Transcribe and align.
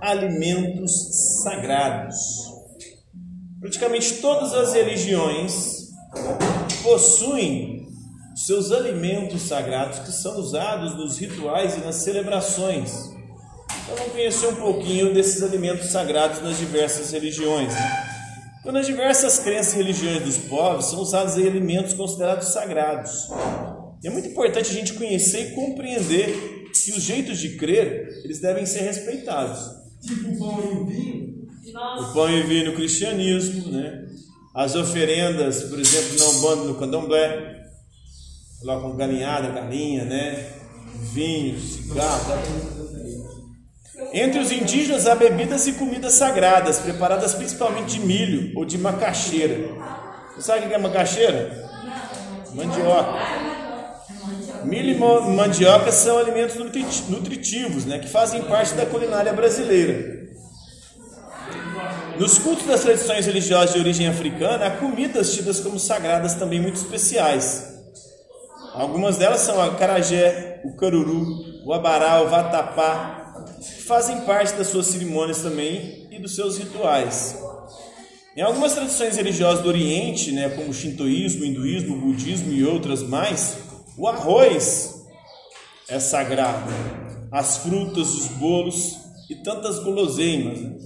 alimentos 0.00 1.42
sagrados. 1.42 2.16
Praticamente 3.60 4.14
todas 4.14 4.52
as 4.52 4.74
religiões 4.74 5.88
possuem 6.82 7.86
seus 8.34 8.72
alimentos 8.72 9.42
sagrados 9.42 10.00
que 10.00 10.12
são 10.12 10.38
usados 10.38 10.96
nos 10.96 11.18
rituais 11.18 11.76
e 11.76 11.80
nas 11.80 11.96
celebrações. 11.96 13.12
Então 13.84 13.96
vamos 13.96 14.12
conhecer 14.12 14.46
um 14.48 14.56
pouquinho 14.56 15.12
desses 15.14 15.42
alimentos 15.42 15.90
sagrados 15.90 16.42
nas 16.42 16.58
diversas 16.58 17.12
religiões. 17.12 17.72
Né? 17.72 18.12
Então, 18.62 18.72
nas 18.72 18.86
diversas 18.86 19.40
crenças 19.40 19.74
e 19.74 19.76
religiões 19.76 20.22
dos 20.22 20.38
povos 20.38 20.86
são 20.86 21.00
usados 21.00 21.34
alimentos 21.34 21.94
considerados 21.94 22.52
sagrados. 22.52 23.28
E 24.02 24.06
é 24.06 24.10
muito 24.10 24.28
importante 24.28 24.70
a 24.70 24.74
gente 24.74 24.94
conhecer 24.94 25.50
e 25.50 25.54
compreender 25.54 26.51
que 26.84 26.92
os 26.92 27.02
jeitos 27.02 27.38
de 27.38 27.56
crer 27.56 28.22
eles 28.24 28.40
devem 28.40 28.66
ser 28.66 28.80
respeitados. 28.80 29.60
Tipo 30.04 30.30
o 30.30 30.38
pão 30.38 30.60
e 30.60 30.76
o 30.76 30.86
vinho. 30.86 31.48
Nossa. 31.72 32.10
O 32.10 32.12
pão 32.12 32.30
e 32.30 32.42
o 32.42 32.46
vinho 32.46 32.66
no 32.66 32.74
cristianismo, 32.74 33.70
né? 33.72 34.06
As 34.54 34.74
oferendas, 34.74 35.62
por 35.62 35.78
exemplo, 35.78 36.18
não 36.18 36.40
bando 36.40 36.64
no 36.64 36.74
candomblé, 36.74 37.62
colocam 38.60 38.96
galinhada, 38.96 39.48
galinha, 39.48 40.04
né? 40.04 40.46
Vinho, 41.12 41.58
cigarro. 41.58 42.32
Entre 44.12 44.40
os 44.40 44.52
indígenas 44.52 45.06
há 45.06 45.14
bebidas 45.14 45.66
e 45.66 45.72
comidas 45.72 46.14
sagradas, 46.14 46.80
preparadas 46.80 47.34
principalmente 47.34 47.98
de 47.98 48.00
milho 48.00 48.52
ou 48.56 48.64
de 48.64 48.76
macaxeira. 48.76 49.68
Você 50.34 50.42
sabe 50.42 50.66
o 50.66 50.68
que 50.68 50.74
é 50.74 50.78
macaxeira? 50.78 51.70
Mandioca. 52.54 53.51
Milho 54.64 54.90
e 54.90 54.98
mandioca 55.34 55.90
são 55.90 56.18
alimentos 56.18 56.56
nutritivos, 57.08 57.84
né, 57.84 57.98
que 57.98 58.08
fazem 58.08 58.42
parte 58.42 58.74
da 58.74 58.86
culinária 58.86 59.32
brasileira. 59.32 60.22
Nos 62.18 62.38
cultos 62.38 62.66
das 62.66 62.82
tradições 62.82 63.26
religiosas 63.26 63.72
de 63.74 63.80
origem 63.80 64.06
africana, 64.06 64.66
há 64.66 64.70
comidas 64.70 65.34
tidas 65.34 65.60
como 65.60 65.78
sagradas 65.78 66.34
também 66.34 66.60
muito 66.60 66.76
especiais. 66.76 67.72
Algumas 68.74 69.16
delas 69.16 69.40
são 69.40 69.60
a 69.60 69.74
carajé, 69.74 70.60
o 70.64 70.76
caruru, 70.76 71.26
o 71.64 71.72
abará, 71.72 72.22
o 72.22 72.28
vatapá, 72.28 73.44
que 73.60 73.82
fazem 73.82 74.20
parte 74.22 74.54
das 74.54 74.68
suas 74.68 74.86
cerimônias 74.86 75.42
também 75.42 76.08
e 76.10 76.18
dos 76.18 76.34
seus 76.34 76.58
rituais. 76.58 77.36
Em 78.36 78.40
algumas 78.40 78.72
tradições 78.72 79.16
religiosas 79.16 79.62
do 79.62 79.68
Oriente, 79.68 80.32
né, 80.32 80.48
como 80.48 80.70
o 80.70 80.74
shintoísmo, 80.74 81.42
o 81.42 81.46
hinduísmo, 81.46 81.96
o 81.96 82.00
budismo 82.00 82.52
e 82.52 82.64
outras 82.64 83.02
mais, 83.02 83.58
o 83.96 84.08
arroz 84.08 85.04
é 85.88 85.98
sagrado, 85.98 86.70
as 87.30 87.58
frutas, 87.58 88.14
os 88.14 88.26
bolos 88.28 88.96
e 89.28 89.36
tantas 89.36 89.78
guloseimas. 89.78 90.60
Né? 90.60 90.76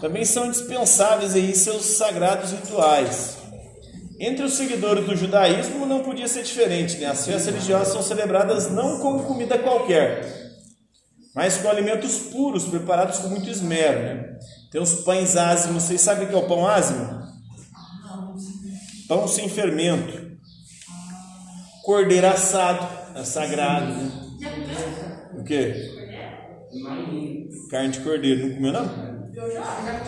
Também 0.00 0.24
são 0.24 0.50
dispensáveis 0.50 1.34
aí 1.34 1.54
seus 1.54 1.84
sagrados 1.84 2.52
rituais. 2.52 3.38
Entre 4.18 4.44
os 4.44 4.54
seguidores 4.54 5.04
do 5.06 5.16
judaísmo 5.16 5.86
não 5.86 6.02
podia 6.02 6.28
ser 6.28 6.42
diferente, 6.44 6.98
né? 6.98 7.06
As 7.06 7.26
festas 7.26 7.46
religiosas 7.46 7.88
são 7.88 8.02
celebradas 8.02 8.70
não 8.70 9.00
com 9.00 9.24
comida 9.24 9.58
qualquer, 9.58 10.52
mas 11.34 11.58
com 11.58 11.68
alimentos 11.68 12.18
puros, 12.18 12.64
preparados 12.64 13.18
com 13.18 13.28
muito 13.28 13.50
esmero, 13.50 13.98
né? 13.98 14.38
Tem 14.70 14.80
os 14.80 14.94
pães 15.02 15.36
ázimos, 15.36 15.82
vocês 15.82 16.00
sabem 16.00 16.26
o 16.26 16.28
que 16.28 16.34
é 16.34 16.38
o 16.38 16.46
pão 16.46 16.66
ázimo? 16.66 17.24
Pão 19.08 19.26
sem 19.26 19.48
fermento. 19.48 20.23
Cordeiro 21.84 22.26
assado, 22.26 22.88
é 23.14 23.22
sagrado, 23.24 23.92
né? 23.92 24.10
O 25.34 25.44
quê? 25.44 25.74
Carne 27.70 27.90
de 27.90 28.00
cordeiro, 28.00 28.46
não 28.46 28.54
comeu 28.54 28.72
não? 28.72 28.88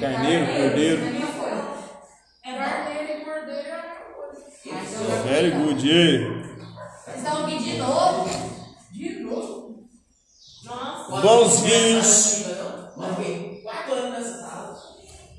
Carneiro, 0.00 0.46
cordeiro. 0.46 1.02
É 2.42 2.52
cordeiro 2.54 3.12
e 3.12 3.28
Very 5.28 5.50
good, 5.50 5.86
yeah. 5.86 6.48
Vocês 7.04 7.16
estão 7.18 7.44
aqui 7.44 7.58
de 7.58 7.76
novo? 7.76 8.30
De 8.90 9.20
novo? 9.20 9.88
Nossa. 10.64 11.20
Bons 11.20 11.60
vinhos. 11.60 12.44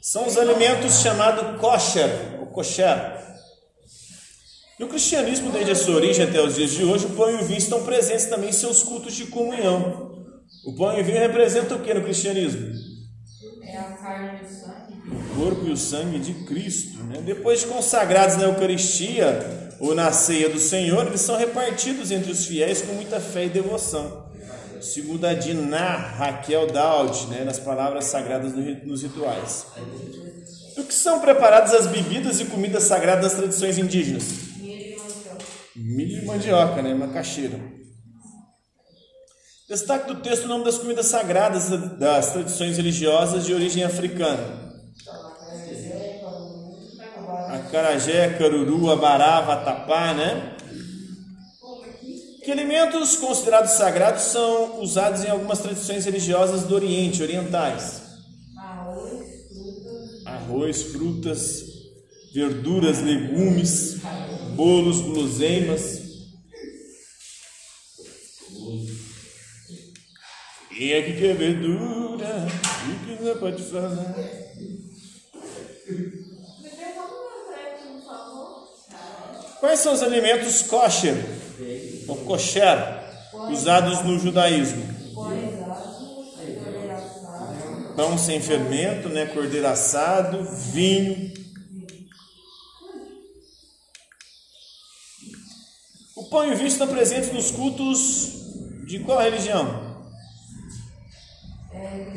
São 0.00 0.26
os 0.26 0.38
alimentos 0.38 1.02
chamados 1.02 1.60
kosher, 1.60 2.40
ou 2.40 2.46
kosher. 2.46 3.33
No 4.78 4.88
cristianismo, 4.88 5.52
desde 5.52 5.70
a 5.70 5.76
sua 5.76 5.94
origem 5.94 6.24
até 6.24 6.42
os 6.42 6.56
dias 6.56 6.72
de 6.72 6.84
hoje, 6.84 7.06
o 7.06 7.10
pão 7.10 7.30
e 7.30 7.34
o 7.34 7.44
vinho 7.44 7.58
estão 7.58 7.84
presentes 7.84 8.24
também 8.24 8.48
em 8.48 8.52
seus 8.52 8.82
cultos 8.82 9.14
de 9.14 9.26
comunhão. 9.26 10.26
O 10.66 10.74
pão 10.74 10.98
e 10.98 11.00
o 11.00 11.04
vinho 11.04 11.20
representam 11.20 11.76
o 11.76 11.80
que 11.80 11.94
no 11.94 12.02
cristianismo? 12.02 12.72
É 13.62 13.76
a 13.76 13.84
carne 13.84 14.40
e 14.42 14.44
o 14.44 14.48
sangue. 14.48 14.94
O 15.12 15.36
corpo 15.36 15.68
e 15.68 15.70
o 15.70 15.76
sangue 15.76 16.18
de 16.18 16.34
Cristo. 16.44 17.04
Né? 17.04 17.22
Depois 17.24 17.60
de 17.60 17.66
consagrados 17.66 18.36
na 18.36 18.44
Eucaristia 18.44 19.70
ou 19.78 19.94
na 19.94 20.10
ceia 20.10 20.48
do 20.48 20.58
Senhor, 20.58 21.06
eles 21.06 21.20
são 21.20 21.36
repartidos 21.36 22.10
entre 22.10 22.32
os 22.32 22.44
fiéis 22.44 22.82
com 22.82 22.94
muita 22.94 23.20
fé 23.20 23.44
e 23.44 23.50
devoção. 23.50 24.24
Segundo 24.80 25.24
a 25.24 25.34
Diná 25.34 25.96
Raquel 25.96 26.66
Daud, 26.66 27.28
né, 27.28 27.44
nas 27.44 27.60
palavras 27.60 28.06
sagradas 28.06 28.52
nos 28.84 29.02
rituais. 29.02 29.66
Do 30.76 30.82
que 30.82 30.92
são 30.92 31.20
preparadas 31.20 31.72
as 31.72 31.86
bebidas 31.86 32.40
e 32.40 32.46
comidas 32.46 32.82
sagradas 32.82 33.22
das 33.22 33.34
tradições 33.34 33.78
indígenas? 33.78 34.43
Milho 35.76 36.22
e 36.22 36.24
mandioca, 36.24 36.80
né? 36.80 36.94
Macaxeira. 36.94 37.58
Destaque 39.68 40.12
do 40.12 40.20
texto 40.20 40.44
o 40.44 40.48
nome 40.48 40.64
das 40.64 40.78
comidas 40.78 41.06
sagradas 41.06 41.68
das 41.98 42.32
tradições 42.32 42.76
religiosas 42.76 43.44
de 43.44 43.52
origem 43.52 43.82
africana. 43.82 44.72
Acarajé, 47.48 48.34
caruru, 48.38 48.90
abará, 48.90 49.40
vatapá, 49.40 50.14
né? 50.14 50.56
Que 52.44 52.52
alimentos 52.52 53.16
considerados 53.16 53.72
sagrados 53.72 54.22
são 54.22 54.80
usados 54.80 55.24
em 55.24 55.30
algumas 55.30 55.58
tradições 55.58 56.04
religiosas 56.04 56.64
do 56.64 56.74
Oriente, 56.74 57.22
orientais? 57.22 58.02
Arroz, 60.26 60.82
frutas, 60.82 61.64
verduras, 62.34 63.00
legumes, 63.00 63.96
bolos, 64.54 65.00
guloseimas. 65.00 66.02
Quem 70.76 70.92
é 70.92 71.02
que 71.02 71.20
quer 71.20 71.36
verdura? 71.36 72.46
O 72.88 73.06
que 73.06 73.22
não 73.22 73.36
pode 73.38 73.62
falar? 73.62 74.14
Quais 79.60 79.78
são 79.80 79.94
os 79.94 80.02
alimentos 80.02 80.62
kosher 80.62 81.14
ou 82.08 82.16
kosher 82.16 82.78
usados 83.50 84.02
no 84.02 84.18
judaísmo? 84.18 84.84
Pão 87.96 88.18
sem 88.18 88.40
fermento, 88.40 89.08
né? 89.08 89.26
cordeiro 89.26 89.68
assado, 89.68 90.44
vinho, 90.72 91.32
O 96.34 96.36
pão 96.36 96.48
e 96.48 96.52
o 96.52 96.56
vinho 96.56 96.66
estão 96.66 96.88
presentes 96.88 97.32
nos 97.32 97.52
cultos 97.52 98.32
de 98.88 98.98
qual 98.98 99.20
religião? 99.20 99.94
É, 101.72 102.08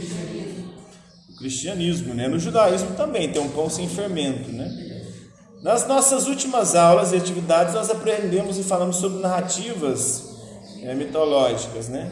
o 1.29 1.37
cristianismo, 1.37 2.15
né? 2.15 2.27
No 2.27 2.39
judaísmo 2.39 2.95
também 2.95 3.31
tem 3.31 3.39
um 3.39 3.49
pão 3.49 3.69
sem 3.69 3.87
fermento, 3.87 4.51
né? 4.51 5.03
Nas 5.61 5.87
nossas 5.87 6.25
últimas 6.25 6.73
aulas 6.73 7.11
e 7.11 7.15
atividades 7.15 7.75
nós 7.75 7.91
aprendemos 7.91 8.57
e 8.57 8.63
falamos 8.63 8.95
sobre 8.95 9.19
narrativas 9.19 10.23
é, 10.81 10.95
mitológicas, 10.95 11.87
né? 11.87 12.11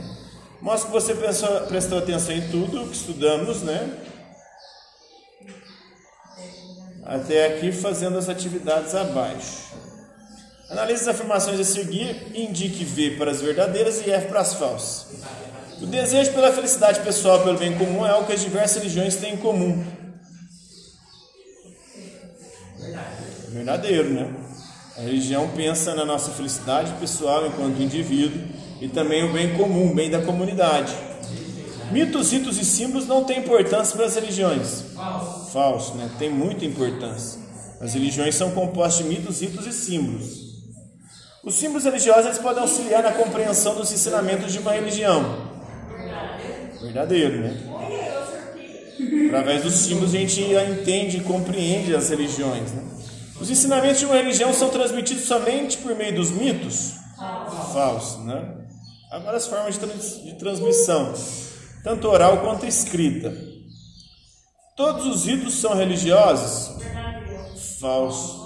Mostra 0.61 0.91
que 0.91 0.93
você 0.93 1.15
pensou, 1.15 1.61
prestou 1.61 1.97
atenção 1.97 2.35
em 2.35 2.51
tudo 2.51 2.87
que 2.87 2.95
estudamos, 2.95 3.63
né? 3.63 3.97
Até 7.03 7.47
aqui 7.47 7.71
fazendo 7.71 8.15
as 8.15 8.29
atividades 8.29 8.93
abaixo. 8.93 9.84
Analise 10.69 11.01
as 11.01 11.07
afirmações 11.07 11.59
a 11.59 11.63
seguir 11.63 12.31
indique 12.33 12.83
V 12.83 13.11
para 13.17 13.29
as 13.29 13.39
verdadeiras 13.39 14.01
e 14.05 14.09
F 14.09 14.27
para 14.27 14.39
as 14.39 14.55
falsas. 14.55 15.05
O 15.81 15.85
desejo 15.85 16.33
pela 16.33 16.51
felicidade 16.51 17.01
pessoal 17.01 17.43
pelo 17.43 17.57
bem 17.57 17.77
comum 17.77 18.05
é 18.05 18.09
algo 18.09 18.25
que 18.25 18.33
as 18.33 18.41
diversas 18.41 18.77
religiões 18.77 19.15
têm 19.15 19.33
em 19.33 19.37
comum. 19.37 19.85
Verdadeiro, 23.49 24.09
né? 24.09 24.33
A 24.97 25.01
religião 25.01 25.49
pensa 25.55 25.93
na 25.93 26.05
nossa 26.05 26.31
felicidade 26.31 26.93
pessoal 26.93 27.45
enquanto 27.45 27.81
indivíduo 27.81 28.41
e 28.81 28.87
também 28.87 29.23
o 29.23 29.33
bem 29.33 29.55
comum, 29.55 29.91
o 29.91 29.95
bem 29.95 30.09
da 30.09 30.21
comunidade. 30.21 30.95
Mitos, 31.91 32.31
ritos 32.31 32.57
e 32.57 32.65
símbolos 32.65 33.05
não 33.05 33.23
têm 33.23 33.39
importância 33.39 33.95
para 33.95 34.05
as 34.05 34.15
religiões. 34.15 34.83
Falso. 34.95 35.51
Falso, 35.51 35.95
né? 35.95 36.09
Tem 36.17 36.29
muita 36.29 36.65
importância. 36.65 37.39
As 37.79 37.93
religiões 37.93 38.33
são 38.33 38.51
compostas 38.51 39.03
de 39.03 39.09
mitos, 39.13 39.41
ritos 39.41 39.67
e 39.67 39.71
símbolos. 39.71 40.44
Os 41.45 41.53
símbolos 41.53 41.83
religiosos 41.83 42.25
eles 42.25 42.39
podem 42.39 42.63
auxiliar 42.63 43.03
na 43.03 43.11
compreensão 43.11 43.75
dos 43.75 43.91
ensinamentos 43.91 44.51
de 44.51 44.57
uma 44.57 44.71
religião. 44.71 45.53
verdadeiro, 46.81 47.39
né? 47.39 49.27
Através 49.27 49.61
dos 49.61 49.73
símbolos 49.75 50.15
a 50.15 50.17
gente 50.17 50.41
entende 50.41 51.17
e 51.17 51.21
compreende 51.21 51.95
as 51.95 52.09
religiões. 52.09 52.71
Né? 52.71 52.83
Os 53.39 53.51
ensinamentos 53.51 53.99
de 53.99 54.05
uma 54.05 54.15
religião 54.15 54.51
são 54.53 54.69
transmitidos 54.69 55.25
somente 55.25 55.77
por 55.77 55.93
meio 55.95 56.15
dos 56.15 56.31
mitos? 56.31 56.93
Falso, 57.71 58.21
né? 58.21 58.65
Agora 59.11 59.37
as 59.37 59.45
formas 59.45 59.75
de, 59.75 59.79
trans, 59.81 60.23
de 60.23 60.33
transmissão, 60.33 61.13
tanto 61.83 62.07
oral 62.07 62.39
quanto 62.39 62.65
escrita. 62.65 63.31
Todos 64.75 65.05
os 65.05 65.25
ritos 65.25 65.53
são 65.53 65.75
religiosos? 65.75 66.81
Falso. 67.79 68.44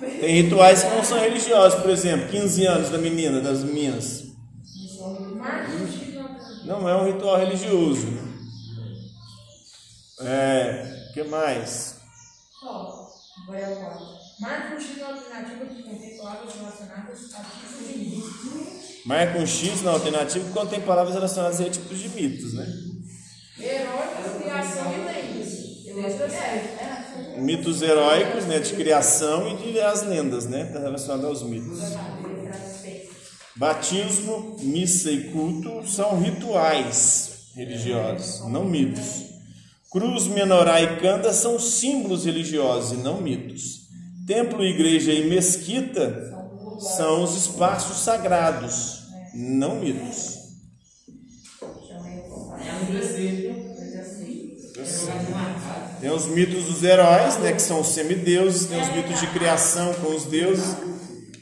Tem 0.00 0.42
rituais 0.42 0.82
que 0.82 0.90
não 0.90 1.04
são 1.04 1.18
religiosos, 1.18 1.80
por 1.80 1.90
exemplo, 1.90 2.28
15 2.28 2.66
anos 2.66 2.90
da 2.90 2.98
menina, 2.98 3.40
das 3.40 3.64
meninas. 3.64 4.24
Não 6.64 6.88
é 6.88 6.96
um 6.96 7.12
ritual 7.12 7.38
religioso. 7.38 8.06
É, 10.20 11.10
que 11.14 11.22
mais? 11.24 11.96
Marca 14.40 14.76
um 14.76 14.80
X 14.80 14.98
na 14.98 15.08
alternativa 15.08 15.66
que 15.66 15.82
contém 15.82 16.16
palavras 16.18 16.54
relacionadas 16.54 17.34
a 17.34 17.42
tipos 17.42 17.88
de 17.88 17.98
mitos. 17.98 19.04
Marca 19.04 19.38
um 19.38 19.46
X 19.46 19.82
na 19.82 19.90
alternativa 19.92 20.44
que 20.44 20.52
contém 20.52 20.80
palavras 20.80 21.14
relacionadas 21.14 21.60
a 21.60 21.70
tipos 21.70 21.98
de 21.98 22.08
mitos, 22.10 22.54
né? 22.54 22.66
Herói, 23.58 24.42
criação 24.42 24.92
e 24.92 24.96
lendas. 24.98 25.48
Letra 25.94 26.30
7. 26.30 26.67
Mitos 27.40 27.82
heróicos, 27.82 28.44
né, 28.46 28.58
de 28.58 28.74
criação 28.74 29.48
e 29.48 29.72
de 29.72 29.80
as 29.80 30.02
lendas, 30.02 30.46
né, 30.46 30.64
tá 30.64 30.78
relacionado 30.78 31.26
aos 31.26 31.42
mitos. 31.42 31.78
Batismo, 33.56 34.56
missa 34.60 35.10
e 35.10 35.30
culto 35.32 35.86
são 35.86 36.20
rituais 36.20 37.50
religiosos, 37.56 38.48
não 38.48 38.64
mitos. 38.64 39.26
Cruz, 39.90 40.26
menorá 40.26 40.80
e 40.82 41.00
canda 41.00 41.32
são 41.32 41.58
símbolos 41.58 42.24
religiosos 42.24 42.92
e 42.92 43.02
não 43.02 43.20
mitos. 43.20 43.88
Templo, 44.26 44.64
igreja 44.64 45.12
e 45.12 45.28
mesquita 45.28 46.36
são 46.78 47.24
os 47.24 47.34
espaços 47.34 47.98
sagrados, 47.98 49.02
não 49.34 49.76
mitos. 49.76 50.37
Tem 56.00 56.10
os 56.10 56.26
mitos 56.26 56.64
dos 56.64 56.82
heróis, 56.84 57.36
né, 57.38 57.52
que 57.52 57.62
são 57.62 57.80
os 57.80 57.88
semideuses, 57.88 58.68
tem 58.68 58.80
os 58.80 58.88
mitos 58.88 59.20
de 59.20 59.26
criação 59.28 59.92
com 59.94 60.14
os 60.14 60.26
deuses, 60.26 60.76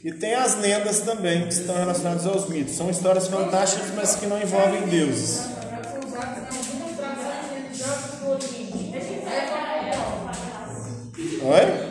e 0.03 0.11
tem 0.11 0.33
as 0.33 0.55
lendas 0.55 1.01
também, 1.01 1.47
que 1.47 1.53
estão 1.53 1.75
relacionadas 1.75 2.25
aos 2.25 2.49
mitos. 2.49 2.75
São 2.75 2.89
histórias 2.89 3.27
fantásticas, 3.27 3.91
mas 3.95 4.15
que 4.15 4.25
não 4.25 4.41
envolvem 4.41 4.81
deuses. 4.87 5.41
Oi? 11.43 11.87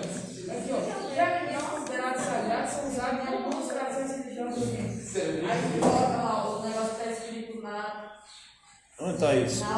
Onde 8.98 9.12
está 9.12 9.34
isso? 9.34 9.60
na, 9.60 9.68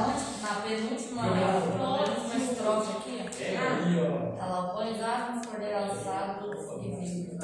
na 0.42 0.54
penúltima, 0.62 1.22
na 1.22 1.60
penúltima 1.60 2.47
estrofe 2.68 3.20
aqui, 3.20 3.56
ó. 4.00 4.36
Tá 4.36 4.46
lá, 4.46 4.72
pois 4.74 5.00
asnos, 5.02 5.46
cordeiro 5.46 5.76
alçado 5.76 6.50
e 6.82 6.88
vinho. 7.00 7.38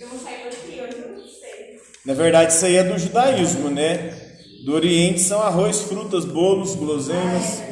Eu 0.00 0.08
vou 0.08 0.18
sair 0.18 0.44
daqui, 0.44 0.78
eu 0.78 1.16
não 1.16 1.24
sei. 1.26 1.80
Na 2.04 2.14
verdade, 2.14 2.52
isso 2.52 2.64
aí 2.66 2.76
é 2.76 2.84
do 2.84 2.98
judaísmo, 2.98 3.70
né? 3.70 4.20
Do 4.64 4.74
Oriente 4.74 5.20
são 5.20 5.40
arroz, 5.40 5.82
frutas, 5.82 6.24
bolos, 6.24 6.74
guloseimas. 6.74 7.62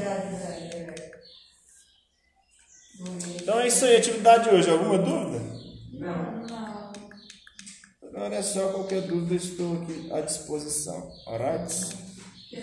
Então 3.37 3.61
é 3.61 3.67
isso 3.67 3.85
aí, 3.85 3.97
a 3.97 3.99
atividade 3.99 4.49
de 4.49 4.55
hoje. 4.55 4.71
Alguma 4.71 4.99
dúvida? 4.99 5.43
Não. 5.93 6.43
Agora 8.09 8.37
é 8.37 8.43
só 8.43 8.69
qualquer 8.69 9.03
dúvida, 9.03 9.35
estou 9.35 9.83
aqui 9.83 10.09
à 10.13 10.21
disposição. 10.21 11.11
Alright? 11.27 11.97
É 12.53 12.61